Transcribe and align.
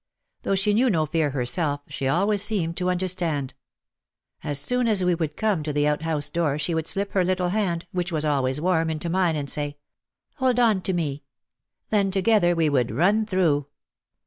Though 0.41 0.55
she 0.55 0.73
knew 0.73 0.89
no 0.89 1.05
fear 1.05 1.29
herself, 1.29 1.81
she 1.87 2.07
always 2.07 2.41
seemed 2.41 2.75
to 2.77 2.89
understand. 2.89 3.53
As 4.43 4.57
soon 4.57 4.87
as 4.87 5.03
we 5.03 5.13
would 5.13 5.37
come 5.37 5.61
to 5.61 5.71
the 5.71 5.87
out 5.87 6.01
house 6.01 6.31
door 6.31 6.57
she 6.57 6.73
would 6.73 6.87
slip 6.87 7.11
her 7.11 7.23
little 7.23 7.49
hand, 7.49 7.85
which 7.91 8.11
was 8.11 8.25
always 8.25 8.59
warm, 8.59 8.89
into 8.89 9.09
mine 9.11 9.35
and 9.35 9.47
say, 9.47 9.77
"Hold 10.37 10.59
on 10.59 10.81
to 10.81 10.93
me!" 10.93 11.21
Then 11.91 12.09
together 12.09 12.55
we 12.55 12.67
would 12.67 12.89
run 12.89 13.27
through. 13.27 13.67